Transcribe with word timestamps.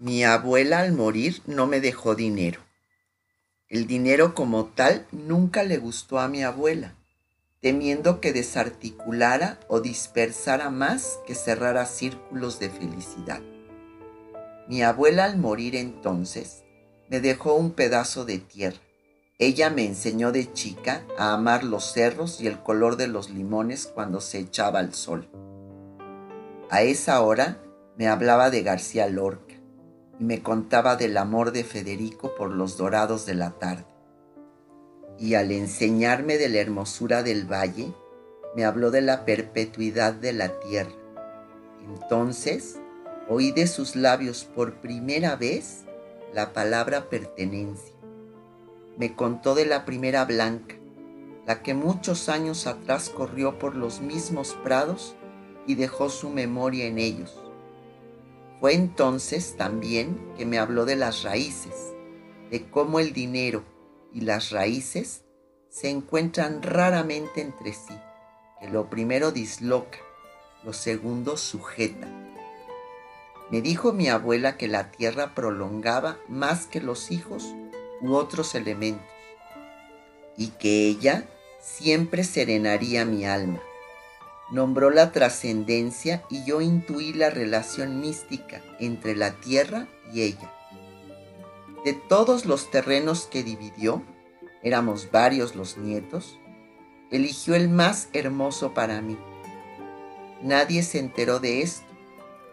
Mi 0.00 0.22
abuela 0.22 0.78
al 0.78 0.92
morir 0.92 1.42
no 1.46 1.66
me 1.66 1.80
dejó 1.80 2.14
dinero. 2.14 2.60
El 3.68 3.88
dinero 3.88 4.32
como 4.32 4.66
tal 4.66 5.08
nunca 5.10 5.64
le 5.64 5.76
gustó 5.78 6.20
a 6.20 6.28
mi 6.28 6.44
abuela, 6.44 6.94
temiendo 7.60 8.20
que 8.20 8.32
desarticulara 8.32 9.58
o 9.66 9.80
dispersara 9.80 10.70
más 10.70 11.18
que 11.26 11.34
cerrara 11.34 11.84
círculos 11.84 12.60
de 12.60 12.70
felicidad. 12.70 13.40
Mi 14.68 14.84
abuela 14.84 15.24
al 15.24 15.36
morir 15.36 15.74
entonces 15.74 16.62
me 17.10 17.18
dejó 17.18 17.54
un 17.54 17.72
pedazo 17.72 18.24
de 18.24 18.38
tierra. 18.38 18.78
Ella 19.40 19.68
me 19.68 19.84
enseñó 19.84 20.30
de 20.30 20.52
chica 20.52 21.02
a 21.18 21.32
amar 21.32 21.64
los 21.64 21.92
cerros 21.92 22.40
y 22.40 22.46
el 22.46 22.62
color 22.62 22.98
de 22.98 23.08
los 23.08 23.30
limones 23.30 23.88
cuando 23.88 24.20
se 24.20 24.38
echaba 24.38 24.78
el 24.78 24.94
sol. 24.94 25.28
A 26.70 26.82
esa 26.82 27.20
hora 27.20 27.60
me 27.96 28.06
hablaba 28.06 28.50
de 28.50 28.62
García 28.62 29.08
Lorca 29.08 29.47
me 30.18 30.42
contaba 30.42 30.96
del 30.96 31.16
amor 31.16 31.52
de 31.52 31.62
Federico 31.62 32.34
por 32.34 32.50
los 32.50 32.76
dorados 32.76 33.24
de 33.24 33.34
la 33.34 33.50
tarde. 33.52 33.86
Y 35.18 35.34
al 35.34 35.52
enseñarme 35.52 36.38
de 36.38 36.48
la 36.48 36.58
hermosura 36.58 37.22
del 37.22 37.50
valle, 37.50 37.92
me 38.56 38.64
habló 38.64 38.90
de 38.90 39.00
la 39.00 39.24
perpetuidad 39.24 40.12
de 40.12 40.32
la 40.32 40.58
tierra. 40.60 40.92
Entonces 41.86 42.80
oí 43.28 43.52
de 43.52 43.66
sus 43.66 43.94
labios 43.94 44.44
por 44.44 44.74
primera 44.74 45.36
vez 45.36 45.84
la 46.34 46.52
palabra 46.52 47.08
pertenencia. 47.08 47.94
Me 48.96 49.14
contó 49.14 49.54
de 49.54 49.66
la 49.66 49.84
primera 49.84 50.24
blanca, 50.24 50.74
la 51.46 51.62
que 51.62 51.74
muchos 51.74 52.28
años 52.28 52.66
atrás 52.66 53.10
corrió 53.10 53.58
por 53.58 53.76
los 53.76 54.00
mismos 54.00 54.56
prados 54.64 55.14
y 55.66 55.76
dejó 55.76 56.08
su 56.08 56.30
memoria 56.30 56.86
en 56.86 56.98
ellos. 56.98 57.47
Fue 58.60 58.74
entonces 58.74 59.56
también 59.56 60.18
que 60.36 60.44
me 60.44 60.58
habló 60.58 60.84
de 60.84 60.96
las 60.96 61.22
raíces, 61.22 61.94
de 62.50 62.68
cómo 62.68 62.98
el 62.98 63.12
dinero 63.12 63.62
y 64.12 64.22
las 64.22 64.50
raíces 64.50 65.22
se 65.68 65.90
encuentran 65.90 66.62
raramente 66.62 67.40
entre 67.40 67.72
sí, 67.72 67.94
que 68.60 68.68
lo 68.68 68.90
primero 68.90 69.30
disloca, 69.30 69.98
lo 70.64 70.72
segundo 70.72 71.36
sujeta. 71.36 72.08
Me 73.50 73.62
dijo 73.62 73.92
mi 73.92 74.08
abuela 74.08 74.56
que 74.56 74.66
la 74.66 74.90
tierra 74.90 75.36
prolongaba 75.36 76.18
más 76.28 76.66
que 76.66 76.80
los 76.80 77.12
hijos 77.12 77.54
u 78.00 78.14
otros 78.14 78.56
elementos, 78.56 79.06
y 80.36 80.48
que 80.48 80.88
ella 80.88 81.28
siempre 81.60 82.24
serenaría 82.24 83.04
mi 83.04 83.24
alma 83.24 83.60
nombró 84.50 84.90
la 84.90 85.12
trascendencia 85.12 86.24
y 86.30 86.44
yo 86.44 86.60
intuí 86.60 87.12
la 87.12 87.30
relación 87.30 88.00
mística 88.00 88.62
entre 88.78 89.14
la 89.14 89.32
tierra 89.32 89.88
y 90.12 90.22
ella. 90.22 90.52
De 91.84 91.92
todos 91.92 92.46
los 92.46 92.70
terrenos 92.70 93.26
que 93.26 93.42
dividió, 93.42 94.02
éramos 94.62 95.10
varios 95.10 95.54
los 95.54 95.76
nietos, 95.76 96.38
eligió 97.10 97.54
el 97.54 97.68
más 97.68 98.08
hermoso 98.12 98.74
para 98.74 99.00
mí. 99.00 99.18
Nadie 100.42 100.82
se 100.82 100.98
enteró 100.98 101.40
de 101.40 101.62
esto, 101.62 101.86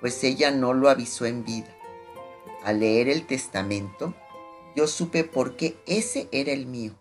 pues 0.00 0.22
ella 0.24 0.50
no 0.50 0.74
lo 0.74 0.88
avisó 0.88 1.26
en 1.26 1.44
vida. 1.44 1.74
Al 2.64 2.80
leer 2.80 3.08
el 3.08 3.26
testamento, 3.26 4.14
yo 4.74 4.86
supe 4.86 5.24
por 5.24 5.56
qué 5.56 5.76
ese 5.86 6.28
era 6.32 6.52
el 6.52 6.66
mío. 6.66 6.92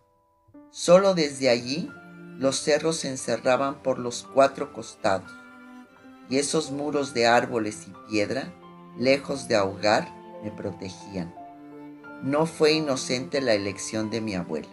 Solo 0.70 1.14
desde 1.14 1.50
allí 1.50 1.90
los 2.42 2.56
cerros 2.56 2.96
se 2.96 3.08
encerraban 3.08 3.84
por 3.84 4.00
los 4.00 4.28
cuatro 4.34 4.74
costados, 4.74 5.32
y 6.28 6.40
esos 6.40 6.72
muros 6.72 7.14
de 7.14 7.28
árboles 7.28 7.86
y 7.88 7.94
piedra, 8.10 8.52
lejos 8.98 9.48
de 9.48 9.56
ahogar, 9.56 10.12
me 10.44 10.50
protegían. 10.50 11.36
No 12.24 12.48
fue 12.48 12.72
inocente 12.72 13.42
la 13.42 13.54
elección 13.54 14.10
de 14.10 14.22
mi 14.22 14.34
abuela. 14.34 14.68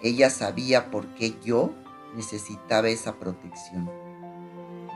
Ella 0.00 0.30
sabía 0.30 0.92
por 0.92 1.08
qué 1.16 1.34
yo 1.44 1.72
necesitaba 2.14 2.88
esa 2.88 3.16
protección. 3.16 3.90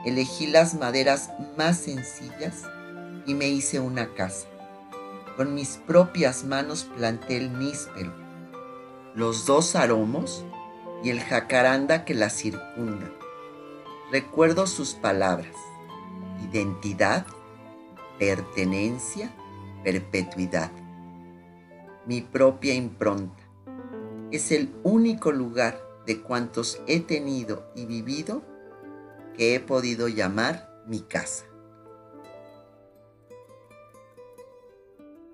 Elegí 0.05 0.47
las 0.47 0.75
maderas 0.75 1.29
más 1.57 1.77
sencillas 1.77 2.63
y 3.25 3.33
me 3.33 3.49
hice 3.49 3.81
una 3.81 4.13
casa. 4.13 4.47
Con 5.35 5.55
mis 5.55 5.75
propias 5.75 6.45
manos 6.45 6.85
planté 6.95 7.35
el 7.35 7.59
níspero, 7.59 8.13
los 9.13 9.45
dos 9.45 9.75
aromos 9.75 10.45
y 11.03 11.09
el 11.09 11.19
jacaranda 11.19 12.05
que 12.05 12.13
la 12.13 12.29
circunda. 12.29 13.11
Recuerdo 14.11 14.67
sus 14.67 14.95
palabras, 14.95 15.55
identidad, 16.49 17.25
pertenencia, 18.17 19.31
perpetuidad. 19.83 20.71
Mi 22.05 22.21
propia 22.21 22.73
impronta. 22.73 23.43
Es 24.31 24.51
el 24.51 24.73
único 24.83 25.31
lugar 25.31 25.79
de 26.05 26.21
cuantos 26.21 26.81
he 26.87 26.99
tenido 26.99 27.71
y 27.75 27.85
vivido 27.85 28.41
que 29.35 29.55
he 29.55 29.59
podido 29.59 30.07
llamar 30.07 30.69
mi 30.87 31.01
casa. 31.01 31.45